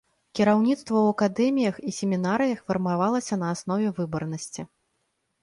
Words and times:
Кіраўніцтва 0.37 0.81
ў 1.01 1.09
акадэміях 1.15 1.75
і 1.91 1.93
семінарыях 1.99 2.65
фармавалася 2.71 3.39
на 3.43 3.53
аснове 3.59 3.87
выбарнасці. 4.01 4.61